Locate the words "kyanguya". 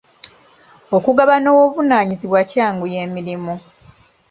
2.49-2.99